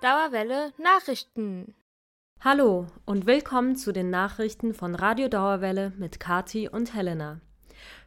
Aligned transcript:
Dauerwelle 0.00 0.72
Nachrichten. 0.78 1.74
Hallo 2.40 2.86
und 3.04 3.26
willkommen 3.26 3.74
zu 3.74 3.92
den 3.92 4.10
Nachrichten 4.10 4.72
von 4.72 4.94
Radio 4.94 5.26
Dauerwelle 5.26 5.92
mit 5.98 6.20
Kati 6.20 6.68
und 6.68 6.94
Helena. 6.94 7.40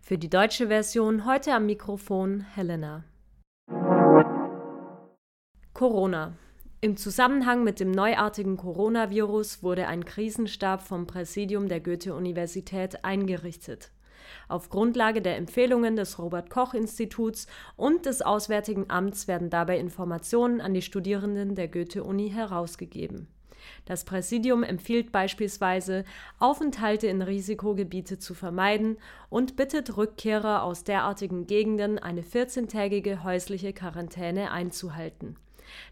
Für 0.01 0.17
die 0.17 0.29
deutsche 0.29 0.67
Version 0.67 1.25
heute 1.25 1.53
am 1.53 1.65
Mikrofon 1.65 2.45
Helena. 2.55 3.03
Corona. 5.73 6.37
Im 6.79 6.95
Zusammenhang 6.95 7.65
mit 7.65 7.81
dem 7.81 7.91
neuartigen 7.91 8.55
Coronavirus 8.55 9.61
wurde 9.61 9.87
ein 9.87 10.05
Krisenstab 10.05 10.81
vom 10.81 11.07
Präsidium 11.07 11.67
der 11.67 11.81
Goethe-Universität 11.81 13.03
eingerichtet. 13.03 13.91
Auf 14.47 14.69
Grundlage 14.69 15.21
der 15.21 15.37
Empfehlungen 15.37 15.95
des 15.95 16.19
Robert 16.19 16.49
Koch 16.49 16.73
Instituts 16.73 17.47
und 17.75 18.05
des 18.05 18.21
Auswärtigen 18.21 18.85
Amts 18.89 19.27
werden 19.27 19.49
dabei 19.49 19.77
Informationen 19.79 20.61
an 20.61 20.73
die 20.73 20.81
Studierenden 20.81 21.55
der 21.55 21.67
Goethe-Uni 21.67 22.29
herausgegeben. 22.29 23.27
Das 23.85 24.05
Präsidium 24.05 24.63
empfiehlt 24.63 25.11
beispielsweise, 25.11 26.03
Aufenthalte 26.39 27.07
in 27.07 27.21
Risikogebiete 27.21 28.19
zu 28.19 28.33
vermeiden 28.33 28.97
und 29.29 29.55
bittet 29.55 29.97
Rückkehrer 29.97 30.63
aus 30.63 30.83
derartigen 30.83 31.47
Gegenden, 31.47 31.99
eine 31.99 32.21
14-tägige 32.21 33.23
häusliche 33.23 33.73
Quarantäne 33.73 34.51
einzuhalten. 34.51 35.35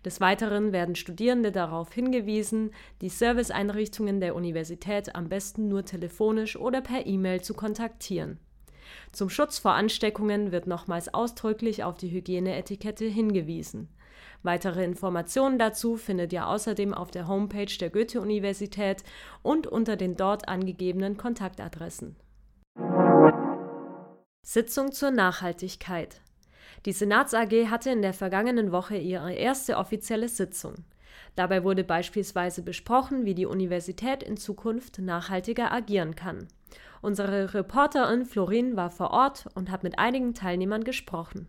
Des 0.06 0.22
Weiteren 0.22 0.72
werden 0.72 0.96
Studierende 0.96 1.52
darauf 1.52 1.94
hingewiesen, 1.94 2.72
die 3.02 3.10
Serviceeinrichtungen 3.10 4.20
der 4.20 4.36
Universität 4.36 5.16
am 5.16 5.30
besten 5.30 5.68
nur 5.68 5.86
telefonisch 5.86 6.56
oder 6.56 6.82
per 6.82 7.06
E-Mail 7.06 7.42
zu 7.42 7.54
kontaktieren. 7.54 8.40
Zum 9.12 9.30
Schutz 9.30 9.60
vor 9.60 9.74
Ansteckungen 9.74 10.52
wird 10.52 10.68
nochmals 10.68 11.14
ausdrücklich 11.14 11.84
auf 11.84 11.98
die 11.98 12.12
Hygieneetikette 12.12 13.06
hingewiesen. 13.06 13.90
Weitere 14.42 14.84
Informationen 14.84 15.60
dazu 15.60 15.98
findet 15.98 16.32
ihr 16.32 16.48
außerdem 16.48 16.94
auf 16.94 17.12
der 17.12 17.28
Homepage 17.28 17.78
der 17.80 17.90
Goethe-Universität 17.90 19.04
und 19.42 19.68
unter 19.68 19.96
den 19.96 20.16
dort 20.16 20.48
angegebenen 20.48 21.18
Kontaktadressen. 21.18 22.16
Sitzung 24.42 24.92
zur 24.92 25.12
Nachhaltigkeit 25.12 26.22
die 26.86 26.94
Senats 26.94 27.34
AG 27.34 27.68
hatte 27.70 27.90
in 27.90 28.02
der 28.02 28.14
vergangenen 28.14 28.72
Woche 28.72 28.98
ihre 28.98 29.34
erste 29.34 29.78
offizielle 29.78 30.30
Sitzung. 30.30 30.86
Dabei 31.36 31.64
wurde 31.64 31.84
beispielsweise 31.84 32.62
besprochen, 32.62 33.26
wie 33.26 33.36
die 33.36 33.46
Universität 33.46 34.24
in 34.24 34.38
Zukunft 34.38 35.00
nachhaltiger 35.00 35.72
agieren 35.72 36.16
kann. 36.16 36.48
Unsere 37.02 37.54
Reporterin 37.54 38.26
Florin 38.26 38.76
war 38.76 38.92
vor 38.92 39.12
Ort 39.12 39.48
und 39.56 39.72
hat 39.72 39.84
mit 39.84 40.00
einigen 40.00 40.34
Teilnehmern 40.34 40.84
gesprochen. 40.84 41.48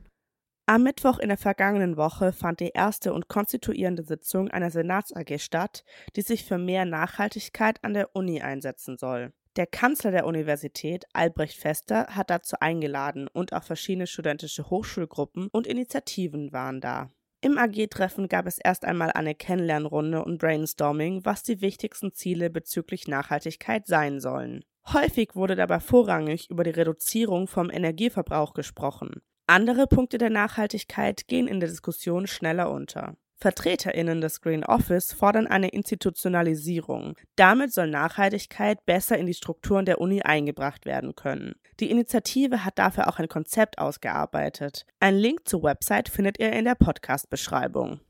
Am 0.66 0.84
Mittwoch 0.84 1.18
in 1.18 1.28
der 1.28 1.36
vergangenen 1.36 1.96
Woche 1.96 2.32
fand 2.32 2.60
die 2.60 2.70
erste 2.72 3.12
und 3.12 3.26
konstituierende 3.26 4.04
Sitzung 4.04 4.48
einer 4.48 4.70
Senats 4.70 5.12
AG 5.12 5.40
statt, 5.40 5.84
die 6.14 6.22
sich 6.22 6.44
für 6.44 6.58
mehr 6.58 6.84
Nachhaltigkeit 6.84 7.82
an 7.82 7.94
der 7.94 8.14
Uni 8.14 8.40
einsetzen 8.40 8.96
soll. 8.96 9.32
Der 9.56 9.66
Kanzler 9.66 10.12
der 10.12 10.26
Universität, 10.26 11.06
Albrecht 11.12 11.58
Fester, 11.58 12.06
hat 12.10 12.30
dazu 12.30 12.56
eingeladen 12.60 13.26
und 13.26 13.52
auch 13.52 13.64
verschiedene 13.64 14.06
studentische 14.06 14.70
Hochschulgruppen 14.70 15.48
und 15.50 15.66
Initiativen 15.66 16.52
waren 16.52 16.80
da. 16.80 17.10
Im 17.42 17.58
AG-Treffen 17.58 18.28
gab 18.28 18.46
es 18.46 18.58
erst 18.58 18.84
einmal 18.84 19.10
eine 19.10 19.34
Kennenlernrunde 19.34 20.24
und 20.24 20.38
Brainstorming, 20.38 21.24
was 21.24 21.42
die 21.42 21.60
wichtigsten 21.60 22.12
Ziele 22.12 22.48
bezüglich 22.48 23.08
Nachhaltigkeit 23.08 23.86
sein 23.86 24.20
sollen. 24.20 24.62
Häufig 24.92 25.34
wurde 25.34 25.56
dabei 25.56 25.80
vorrangig 25.80 26.48
über 26.50 26.62
die 26.62 26.70
Reduzierung 26.70 27.48
vom 27.48 27.70
Energieverbrauch 27.70 28.54
gesprochen. 28.54 29.20
Andere 29.46 29.88
Punkte 29.88 30.18
der 30.18 30.30
Nachhaltigkeit 30.30 31.26
gehen 31.26 31.48
in 31.48 31.58
der 31.58 31.68
Diskussion 31.68 32.28
schneller 32.28 32.70
unter. 32.70 33.16
VertreterInnen 33.40 34.20
des 34.20 34.42
Green 34.42 34.64
Office 34.64 35.12
fordern 35.12 35.46
eine 35.46 35.68
Institutionalisierung. 35.68 37.16
Damit 37.36 37.72
soll 37.72 37.88
Nachhaltigkeit 37.88 38.84
besser 38.84 39.16
in 39.16 39.26
die 39.26 39.34
Strukturen 39.34 39.86
der 39.86 40.00
Uni 40.00 40.20
eingebracht 40.22 40.84
werden 40.84 41.16
können. 41.16 41.54
Die 41.80 41.90
Initiative 41.90 42.64
hat 42.64 42.78
dafür 42.78 43.08
auch 43.08 43.18
ein 43.18 43.28
Konzept 43.28 43.78
ausgearbeitet. 43.78 44.84
Ein 45.00 45.16
Link 45.16 45.48
zur 45.48 45.62
Website 45.62 46.10
findet 46.10 46.38
ihr 46.38 46.52
in 46.52 46.66
der 46.66 46.74
Podcast-Beschreibung. 46.74 48.00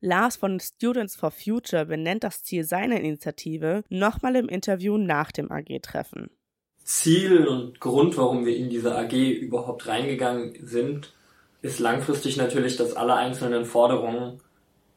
Lars 0.00 0.36
von 0.36 0.58
Students 0.60 1.16
for 1.16 1.30
Future 1.30 1.86
benennt 1.86 2.24
das 2.24 2.42
Ziel 2.42 2.64
seiner 2.64 3.00
Initiative 3.00 3.84
nochmal 3.88 4.36
im 4.36 4.48
Interview 4.48 4.98
nach 4.98 5.32
dem 5.32 5.50
AG-Treffen. 5.50 6.30
Ziel 6.82 7.46
und 7.46 7.80
Grund, 7.80 8.18
warum 8.18 8.44
wir 8.44 8.56
in 8.56 8.68
diese 8.68 8.94
AG 8.94 9.12
überhaupt 9.12 9.86
reingegangen 9.86 10.54
sind, 10.66 11.14
ist 11.62 11.78
langfristig 11.78 12.36
natürlich, 12.36 12.76
dass 12.76 12.94
alle 12.94 13.14
einzelnen 13.14 13.64
Forderungen 13.64 14.42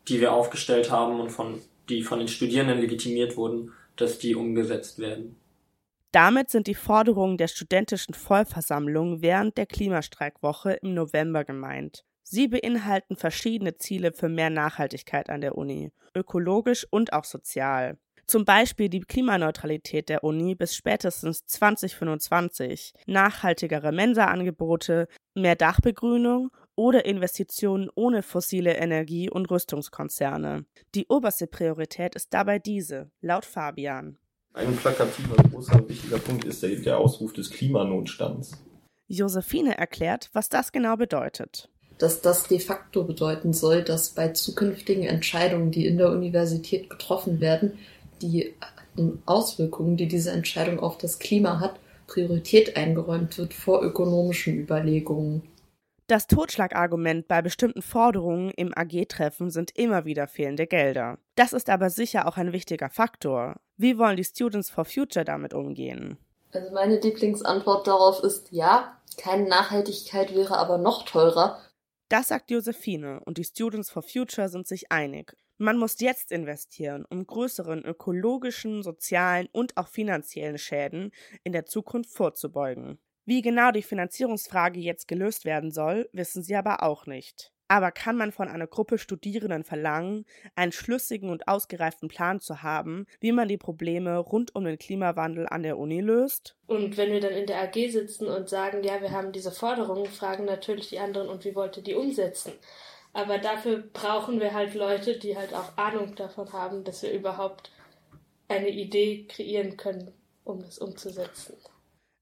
die 0.08 0.22
wir 0.22 0.34
aufgestellt 0.34 0.92
haben 0.92 1.20
und 1.20 1.30
von, 1.30 1.62
die 1.90 2.04
von 2.04 2.20
den 2.20 2.28
Studierenden 2.28 2.80
legitimiert 2.80 3.38
wurden, 3.38 3.72
dass 3.96 4.20
die 4.20 4.36
umgesetzt 4.36 5.00
werden. 5.00 5.38
Damit 6.12 6.50
sind 6.50 6.68
die 6.68 6.76
Forderungen 6.76 7.38
der 7.38 7.48
studentischen 7.48 8.14
Vollversammlung 8.14 9.22
während 9.22 9.58
der 9.58 9.66
Klimastreikwoche 9.66 10.74
im 10.74 10.94
November 10.94 11.44
gemeint. 11.44 12.06
Sie 12.24 12.48
beinhalten 12.48 13.16
verschiedene 13.16 13.78
Ziele 13.78 14.12
für 14.12 14.30
mehr 14.30 14.50
Nachhaltigkeit 14.50 15.30
an 15.30 15.42
der 15.42 15.58
Uni, 15.58 15.92
ökologisch 16.16 16.86
und 16.90 17.14
auch 17.14 17.24
sozial. 17.24 17.98
Zum 18.26 18.44
Beispiel 18.44 18.90
die 18.90 19.00
Klimaneutralität 19.00 20.10
der 20.10 20.26
Uni 20.26 20.54
bis 20.54 20.76
spätestens 20.76 21.46
2025, 21.46 22.94
nachhaltigere 23.06 23.94
Mensaangebote, 23.94 25.08
mehr 25.34 25.56
Dachbegrünung 25.56 26.52
oder 26.78 27.04
Investitionen 27.04 27.90
ohne 27.96 28.24
fossile 28.24 28.78
Energie 28.78 29.30
und 29.30 29.52
Rüstungskonzerne. 29.52 30.64
Die 30.96 31.08
oberste 31.10 31.48
Priorität 31.48 32.16
ist 32.16 32.34
dabei 32.34 32.60
diese, 32.60 33.12
laut 33.20 33.44
Fabian. 33.44 34.18
Ein 34.54 34.78
plakativer, 34.78 35.36
großer 35.36 35.76
und 35.76 35.90
wichtiger 35.90 36.20
Punkt 36.20 36.46
ist 36.46 36.64
der, 36.64 36.70
der 36.78 36.98
Ausruf 36.98 37.34
des 37.34 37.50
Klimanotstands. 37.50 38.54
Josephine 39.10 39.78
erklärt, 39.78 40.30
was 40.32 40.48
das 40.48 40.72
genau 40.72 40.96
bedeutet 40.96 41.70
dass 41.98 42.22
das 42.22 42.44
de 42.44 42.60
facto 42.60 43.04
bedeuten 43.04 43.54
soll, 43.54 43.84
dass 43.84 44.12
bei 44.12 44.30
zukünftigen 44.30 45.04
Entscheidungen, 45.04 45.72
die 45.72 45.88
in 45.88 45.98
der 45.98 46.12
Universität 46.12 46.90
getroffen 46.90 47.40
werden, 47.40 47.74
die 48.22 48.54
Auswirkungen, 49.26 49.98
die 49.98 50.08
diese 50.08 50.32
Entscheidung 50.32 50.80
auf 50.80 50.98
das 50.98 51.20
Klima 51.20 51.60
hat, 51.60 51.80
Priorität 52.08 52.78
eingeräumt 52.78 53.38
wird 53.38 53.54
vor 53.54 53.84
ökonomischen 53.84 54.58
Überlegungen. 54.60 55.44
Das 56.08 56.28
Totschlagargument 56.28 57.28
bei 57.28 57.42
bestimmten 57.42 57.82
Forderungen 57.82 58.52
im 58.52 58.72
AG-Treffen 58.74 59.50
sind 59.50 59.78
immer 59.78 60.06
wieder 60.06 60.30
fehlende 60.30 60.66
Gelder. 60.66 61.18
Das 61.36 61.52
ist 61.52 61.70
aber 61.70 61.90
sicher 61.90 62.30
auch 62.30 62.38
ein 62.38 62.54
wichtiger 62.54 62.90
Faktor. 62.90 63.58
Wie 63.76 63.98
wollen 63.98 64.16
die 64.16 64.24
Students 64.24 64.70
for 64.70 64.86
Future 64.86 65.26
damit 65.26 65.54
umgehen? 65.54 66.18
Also 66.54 66.74
meine 66.74 67.02
Lieblingsantwort 67.02 67.88
darauf 67.88 68.24
ist 68.24 68.54
ja, 68.54 68.98
keine 69.18 69.50
Nachhaltigkeit 69.50 70.34
wäre 70.34 70.58
aber 70.58 70.78
noch 70.78 71.04
teurer. 71.04 71.60
Das 72.08 72.30
sagt 72.30 72.52
Josephine 72.52 73.20
und 73.26 73.38
die 73.38 73.44
Students 73.44 73.90
for 73.90 74.02
Future 74.02 74.48
sind 74.48 74.66
sich 74.66 74.90
einig. 74.94 75.36
Man 75.58 75.78
muss 75.78 76.00
jetzt 76.00 76.32
investieren, 76.32 77.04
um 77.10 77.28
größeren 77.28 77.84
ökologischen, 77.84 78.82
sozialen 78.82 79.50
und 79.52 79.76
auch 79.76 79.90
finanziellen 79.90 80.58
Schäden 80.58 81.12
in 81.44 81.52
der 81.52 81.66
Zukunft 81.66 82.12
vorzubeugen. 82.12 82.98
Wie 83.28 83.42
genau 83.42 83.72
die 83.72 83.82
Finanzierungsfrage 83.82 84.80
jetzt 84.80 85.10
gelöst 85.10 85.44
werden 85.44 85.70
soll, 85.70 86.08
wissen 86.14 86.44
sie 86.44 86.56
aber 86.56 86.82
auch 86.82 87.08
nicht. 87.08 87.52
Aber 87.68 87.92
kann 87.92 88.16
man 88.16 88.32
von 88.32 88.48
einer 88.48 88.68
Gruppe 88.68 88.98
Studierenden 88.98 89.66
verlangen, 89.66 90.24
einen 90.56 90.72
schlüssigen 90.72 91.30
und 91.30 91.50
ausgereiften 91.50 92.08
Plan 92.08 92.40
zu 92.40 92.64
haben, 92.64 93.06
wie 93.20 93.34
man 93.34 93.50
die 93.50 93.58
Probleme 93.58 94.18
rund 94.18 94.56
um 94.56 94.64
den 94.64 94.78
Klimawandel 94.78 95.46
an 95.46 95.64
der 95.64 95.78
Uni 95.78 96.00
löst? 96.00 96.56
Und 96.68 96.96
wenn 96.96 97.12
wir 97.12 97.20
dann 97.20 97.34
in 97.34 97.48
der 97.48 97.62
AG 97.64 97.90
sitzen 97.90 98.28
und 98.28 98.48
sagen, 98.48 98.82
ja, 98.82 99.02
wir 99.02 99.12
haben 99.12 99.34
diese 99.34 99.52
Forderungen, 99.52 100.06
fragen 100.06 100.46
natürlich 100.46 100.88
die 100.88 101.00
anderen, 101.00 101.28
und 101.28 101.44
wie 101.44 101.54
wollt 101.54 101.76
ihr 101.76 101.84
die 101.84 101.96
umsetzen? 101.96 102.54
Aber 103.12 103.40
dafür 103.40 103.84
brauchen 103.92 104.40
wir 104.40 104.54
halt 104.54 104.74
Leute, 104.74 105.20
die 105.20 105.36
halt 105.36 105.54
auch 105.54 105.78
Ahnung 105.78 106.16
davon 106.16 106.54
haben, 106.54 106.86
dass 106.86 107.04
wir 107.04 107.12
überhaupt 107.12 107.72
eine 108.48 108.70
Idee 108.70 109.26
kreieren 109.28 109.76
können, 109.76 110.14
um 110.46 110.62
das 110.62 110.80
umzusetzen. 110.80 111.58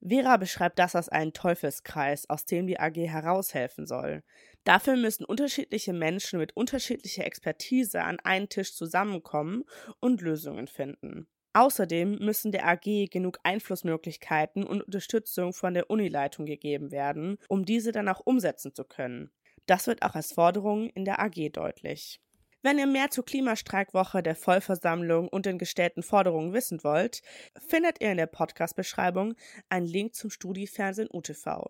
Vera 0.07 0.37
beschreibt 0.37 0.77
das 0.77 0.95
als 0.95 1.09
einen 1.09 1.33
Teufelskreis, 1.33 2.29
aus 2.29 2.45
dem 2.45 2.67
die 2.67 2.79
AG 2.79 2.95
heraushelfen 2.95 3.87
soll. 3.87 4.23
Dafür 4.63 4.97
müssen 4.97 5.25
unterschiedliche 5.25 5.93
Menschen 5.93 6.37
mit 6.37 6.55
unterschiedlicher 6.55 7.25
Expertise 7.25 8.03
an 8.03 8.19
einen 8.19 8.49
Tisch 8.49 8.75
zusammenkommen 8.75 9.63
und 9.99 10.21
Lösungen 10.21 10.67
finden. 10.67 11.27
Außerdem 11.53 12.19
müssen 12.19 12.51
der 12.51 12.67
AG 12.67 13.09
genug 13.09 13.39
Einflussmöglichkeiten 13.43 14.63
und 14.63 14.83
Unterstützung 14.83 15.53
von 15.53 15.73
der 15.73 15.89
Unileitung 15.89 16.45
gegeben 16.45 16.91
werden, 16.91 17.37
um 17.47 17.65
diese 17.65 17.91
dann 17.91 18.09
auch 18.09 18.19
umsetzen 18.19 18.75
zu 18.75 18.83
können. 18.83 19.31
Das 19.65 19.87
wird 19.87 20.03
auch 20.03 20.15
als 20.15 20.33
Forderung 20.33 20.89
in 20.89 21.05
der 21.05 21.19
AG 21.19 21.49
deutlich. 21.51 22.19
Wenn 22.65 22.79
ihr 22.79 22.87
mehr 22.87 23.11
zur 23.11 23.23
Klimastreikwoche 23.23 24.23
der 24.23 24.35
Vollversammlung 24.35 25.27
und 25.27 25.45
den 25.45 25.59
gestellten 25.59 26.01
Forderungen 26.01 26.51
wissen 26.51 26.83
wollt, 26.83 27.21
findet 27.67 28.01
ihr 28.01 28.09
in 28.09 28.17
der 28.17 28.25
Podcast-Beschreibung 28.25 29.35
einen 29.69 29.85
Link 29.85 30.15
zum 30.15 30.31
Studiefernsehen 30.31 31.07
UTV. 31.13 31.69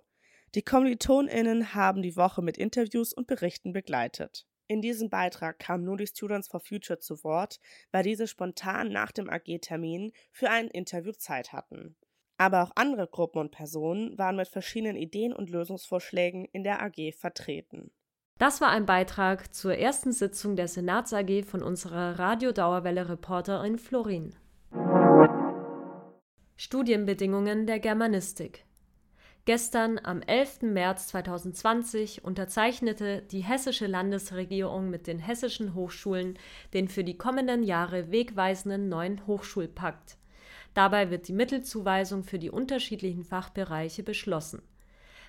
Die 0.56 0.62
KommilitonInnen 0.62 1.76
haben 1.76 2.02
die 2.02 2.16
Woche 2.16 2.42
mit 2.42 2.58
Interviews 2.58 3.12
und 3.12 3.28
Berichten 3.28 3.74
begleitet. 3.74 4.48
In 4.70 4.82
diesem 4.82 5.10
Beitrag 5.10 5.60
kam 5.60 5.84
nur 5.84 5.98
die 5.98 6.08
Students 6.08 6.48
for 6.48 6.62
Future 6.62 7.00
zu 7.00 7.22
Wort, 7.26 7.60
weil 7.92 8.04
diese 8.04 8.26
spontan 8.26 8.88
nach 8.88 9.12
dem 9.12 9.30
AG-Termin 9.30 10.14
für 10.32 10.50
ein 10.50 10.70
Interview 10.70 11.12
Zeit 11.12 11.52
hatten. 11.52 11.98
Aber 12.38 12.64
auch 12.64 12.72
andere 12.76 13.08
Gruppen 13.08 13.40
und 13.40 13.52
Personen 13.52 14.18
waren 14.18 14.38
mit 14.38 14.48
verschiedenen 14.48 14.96
Ideen 14.96 15.34
und 15.34 15.50
Lösungsvorschlägen 15.50 16.46
in 16.54 16.64
der 16.64 16.82
AG 16.82 17.12
vertreten. 17.18 17.92
Das 18.38 18.60
war 18.60 18.68
ein 18.68 18.86
Beitrag 18.86 19.56
zur 19.56 19.78
ersten 19.78 20.12
Sitzung 20.12 20.58
der 20.58 20.68
Senats 20.68 21.14
AG 21.14 21.46
von 21.46 21.64
unserer 21.64 22.20
Radiodauerwelle-Reporterin 22.20 23.78
Florin. 23.78 24.36
Studienbedingungen 26.58 27.66
der 27.66 27.80
Germanistik. 27.80 28.66
Gestern, 29.46 30.02
am 30.04 30.22
11. 30.22 30.64
März 30.64 31.08
2020, 31.08 32.26
unterzeichnete 32.26 33.22
die 33.22 33.40
hessische 33.40 33.88
Landesregierung 33.88 34.90
mit 34.90 35.08
den 35.08 35.20
hessischen 35.20 35.74
Hochschulen 35.74 36.38
den 36.74 36.90
für 36.90 37.06
die 37.06 37.18
kommenden 37.18 37.64
Jahre 37.64 38.12
wegweisenden 38.12 38.90
neuen 38.90 39.26
Hochschulpakt. 39.28 40.18
Dabei 40.74 41.10
wird 41.10 41.30
die 41.30 41.34
Mittelzuweisung 41.34 42.26
für 42.26 42.38
die 42.38 42.50
unterschiedlichen 42.50 43.24
Fachbereiche 43.24 44.04
beschlossen. 44.04 44.62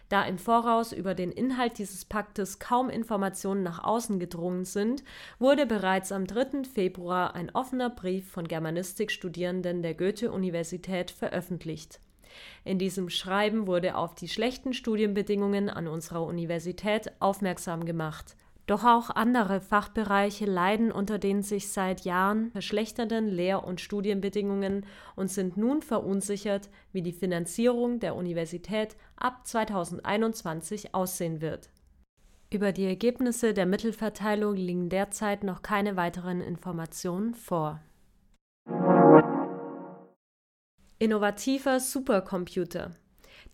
Da 0.08 0.24
im 0.24 0.38
Voraus 0.38 0.92
über 0.92 1.14
den 1.14 1.32
Inhalt 1.32 1.78
dieses 1.78 2.04
Paktes 2.04 2.60
kaum 2.60 2.88
Informationen 2.88 3.64
nach 3.64 3.82
außen 3.82 4.20
gedrungen 4.20 4.64
sind, 4.64 5.02
wurde 5.38 5.66
bereits 5.66 6.12
am 6.12 6.26
3. 6.26 6.62
Februar 6.62 7.34
ein 7.34 7.50
offener 7.54 7.90
Brief 7.90 8.30
von 8.30 8.46
Germanistikstudierenden 8.46 9.82
der 9.82 9.94
Goethe-Universität 9.94 11.10
veröffentlicht. 11.10 12.00
In 12.64 12.78
diesem 12.78 13.10
Schreiben 13.10 13.66
wurde 13.66 13.96
auf 13.96 14.14
die 14.14 14.28
schlechten 14.28 14.74
Studienbedingungen 14.74 15.70
an 15.70 15.88
unserer 15.88 16.24
Universität 16.24 17.10
aufmerksam 17.20 17.84
gemacht. 17.84 18.36
Doch 18.66 18.82
auch 18.82 19.10
andere 19.10 19.60
Fachbereiche 19.60 20.44
leiden 20.44 20.90
unter 20.90 21.18
den 21.18 21.42
sich 21.42 21.70
seit 21.70 22.00
Jahren 22.00 22.50
verschlechternden 22.50 23.28
Lehr- 23.28 23.62
und 23.62 23.80
Studienbedingungen 23.80 24.84
und 25.14 25.30
sind 25.30 25.56
nun 25.56 25.82
verunsichert, 25.82 26.68
wie 26.92 27.02
die 27.02 27.12
Finanzierung 27.12 28.00
der 28.00 28.16
Universität 28.16 28.96
ab 29.16 29.46
2021 29.46 30.94
aussehen 30.94 31.40
wird. 31.40 31.70
Über 32.52 32.72
die 32.72 32.86
Ergebnisse 32.86 33.54
der 33.54 33.66
Mittelverteilung 33.66 34.56
liegen 34.56 34.88
derzeit 34.88 35.44
noch 35.44 35.62
keine 35.62 35.96
weiteren 35.96 36.40
Informationen 36.40 37.34
vor. 37.34 37.80
Innovativer 40.98 41.78
Supercomputer 41.78 42.92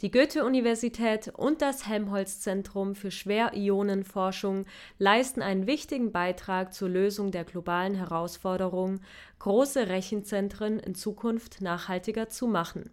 die 0.02 0.10
Goethe-Universität 0.10 1.28
und 1.28 1.62
das 1.62 1.86
Helmholtz-Zentrum 1.86 2.96
für 2.96 3.12
Schwerionenforschung 3.12 4.66
leisten 4.98 5.42
einen 5.42 5.68
wichtigen 5.68 6.10
Beitrag 6.10 6.74
zur 6.74 6.88
Lösung 6.88 7.30
der 7.30 7.44
globalen 7.44 7.94
Herausforderung, 7.94 9.00
große 9.38 9.88
Rechenzentren 9.88 10.80
in 10.80 10.96
Zukunft 10.96 11.60
nachhaltiger 11.60 12.28
zu 12.28 12.48
machen. 12.48 12.90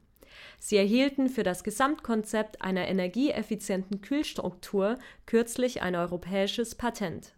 Sie 0.60 0.78
erhielten 0.78 1.30
für 1.30 1.44
das 1.44 1.64
Gesamtkonzept 1.64 2.62
einer 2.62 2.88
energieeffizienten 2.88 4.02
Kühlstruktur 4.02 5.00
kürzlich 5.26 5.82
ein 5.82 5.96
europäisches 5.96 6.76
Patent. 6.76 7.34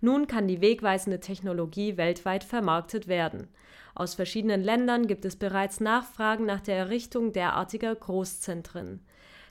Nun 0.00 0.26
kann 0.26 0.48
die 0.48 0.60
wegweisende 0.60 1.20
Technologie 1.20 1.96
weltweit 1.96 2.44
vermarktet 2.44 3.08
werden. 3.08 3.48
Aus 3.94 4.14
verschiedenen 4.14 4.62
Ländern 4.62 5.06
gibt 5.06 5.24
es 5.24 5.36
bereits 5.36 5.80
Nachfragen 5.80 6.46
nach 6.46 6.60
der 6.60 6.76
Errichtung 6.76 7.32
derartiger 7.32 7.94
Großzentren. 7.94 9.00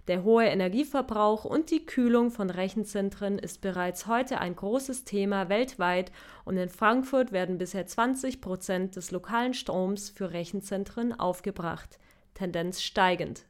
Der 0.07 0.23
hohe 0.23 0.45
Energieverbrauch 0.45 1.43
und 1.43 1.69
die 1.69 1.85
Kühlung 1.85 2.31
von 2.31 2.49
Rechenzentren 2.49 3.37
ist 3.39 3.59
bereits 3.59 4.07
heute 4.07 4.39
ein 4.39 4.55
großes 4.55 5.03
Thema 5.03 5.49
weltweit 5.49 6.13
und 6.45 6.55
in 6.55 6.69
Frankfurt 6.69 7.33
werden 7.33 7.57
bisher 7.57 7.85
20 7.85 8.39
Prozent 8.39 8.95
des 8.95 9.11
lokalen 9.11 9.53
Stroms 9.53 10.09
für 10.09 10.31
Rechenzentren 10.31 11.11
aufgebracht, 11.11 11.99
Tendenz 12.35 12.81
steigend. 12.81 13.43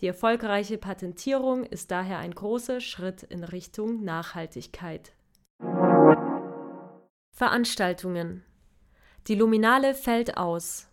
Die 0.00 0.08
erfolgreiche 0.08 0.76
Patentierung 0.76 1.62
ist 1.62 1.92
daher 1.92 2.18
ein 2.18 2.34
großer 2.34 2.80
Schritt 2.80 3.22
in 3.22 3.44
Richtung 3.44 4.02
Nachhaltigkeit. 4.02 5.12
Veranstaltungen 7.36 8.46
die 9.26 9.34
Luminale 9.34 9.94
fällt 9.94 10.38
aus. 10.38 10.88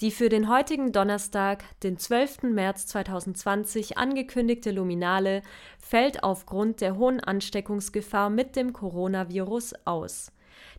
Die 0.00 0.10
für 0.10 0.30
den 0.30 0.48
heutigen 0.48 0.90
Donnerstag, 0.92 1.64
den 1.82 1.98
12. 1.98 2.44
März 2.44 2.86
2020 2.86 3.98
angekündigte 3.98 4.70
Luminale 4.70 5.42
fällt 5.78 6.22
aufgrund 6.22 6.80
der 6.80 6.96
hohen 6.96 7.20
Ansteckungsgefahr 7.20 8.30
mit 8.30 8.56
dem 8.56 8.72
Coronavirus 8.72 9.74
aus. 9.84 10.32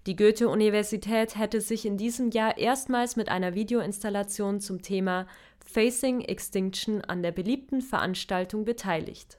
Die 0.08 0.16
Goethe-Universität 0.16 1.38
hätte 1.38 1.62
sich 1.62 1.86
in 1.86 1.98
diesem 1.98 2.32
Jahr 2.32 2.58
erstmals 2.58 3.18
mit 3.18 3.30
einer 3.30 3.54
Videoinstallation 3.54 4.62
zum 4.62 4.82
Thema 4.82 5.28
Facing 5.64 6.22
Extinction 6.22 7.02
an 7.02 7.22
der 7.22 7.34
beliebten 7.34 7.82
Veranstaltung 7.82 8.66
beteiligt. 8.66 9.38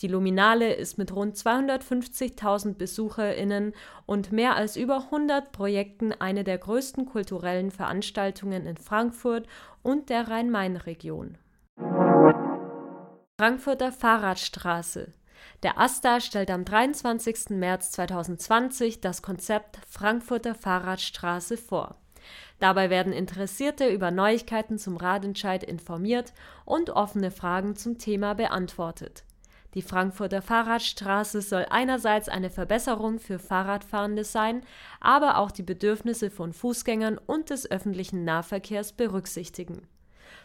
Die 0.00 0.08
Luminale 0.08 0.72
ist 0.72 0.98
mit 0.98 1.14
rund 1.14 1.36
250.000 1.36 2.74
BesucherInnen 2.74 3.74
und 4.06 4.32
mehr 4.32 4.56
als 4.56 4.76
über 4.76 5.04
100 5.04 5.52
Projekten 5.52 6.12
eine 6.12 6.44
der 6.44 6.58
größten 6.58 7.06
kulturellen 7.06 7.70
Veranstaltungen 7.70 8.66
in 8.66 8.76
Frankfurt 8.76 9.46
und 9.82 10.08
der 10.10 10.28
Rhein-Main-Region. 10.28 11.38
Frankfurter 13.38 13.92
Fahrradstraße 13.92 15.12
der 15.62 15.78
AStA 15.78 16.20
stellt 16.20 16.50
am 16.50 16.64
23. 16.64 17.50
März 17.50 17.92
2020 17.92 19.00
das 19.00 19.22
Konzept 19.22 19.78
Frankfurter 19.88 20.54
Fahrradstraße 20.54 21.56
vor. 21.56 21.96
Dabei 22.58 22.90
werden 22.90 23.12
Interessierte 23.12 23.88
über 23.88 24.10
Neuigkeiten 24.10 24.78
zum 24.78 24.96
Radentscheid 24.96 25.64
informiert 25.64 26.32
und 26.64 26.90
offene 26.90 27.30
Fragen 27.30 27.76
zum 27.76 27.98
Thema 27.98 28.34
beantwortet. 28.34 29.24
Die 29.74 29.82
Frankfurter 29.82 30.42
Fahrradstraße 30.42 31.40
soll 31.40 31.66
einerseits 31.70 32.28
eine 32.28 32.50
Verbesserung 32.50 33.18
für 33.18 33.38
Fahrradfahrende 33.38 34.24
sein, 34.24 34.62
aber 35.00 35.38
auch 35.38 35.50
die 35.50 35.62
Bedürfnisse 35.62 36.30
von 36.30 36.52
Fußgängern 36.52 37.18
und 37.18 37.48
des 37.48 37.70
öffentlichen 37.70 38.24
Nahverkehrs 38.24 38.92
berücksichtigen. 38.92 39.88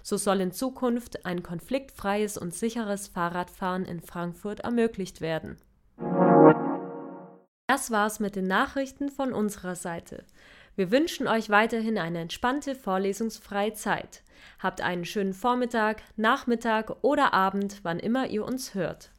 So 0.02 0.16
soll 0.16 0.40
in 0.40 0.54
Zukunft 0.54 1.26
ein 1.26 1.44
konfliktfreies 1.44 2.38
und 2.38 2.54
sicheres 2.54 3.10
Fahrradfahren 3.10 3.84
in 3.84 4.00
Frankfurt 4.00 4.62
ermöglicht 4.62 5.20
werden. 5.20 5.58
Das 7.68 7.92
war's 7.92 8.22
mit 8.22 8.38
den 8.38 8.48
Nachrichten 8.48 9.10
von 9.10 9.34
unserer 9.34 9.76
Seite. 9.76 10.24
Wir 10.78 10.90
wünschen 10.90 11.28
euch 11.28 11.50
weiterhin 11.50 11.98
eine 11.98 12.20
entspannte 12.20 12.76
vorlesungsfreie 12.76 13.74
Zeit. 13.74 14.24
Habt 14.60 14.80
einen 14.80 15.04
schönen 15.04 15.34
Vormittag, 15.34 16.02
Nachmittag 16.16 17.04
oder 17.04 17.34
Abend, 17.34 17.80
wann 17.84 18.00
immer 18.00 18.28
ihr 18.28 18.46
uns 18.46 18.74
hört. 18.74 19.12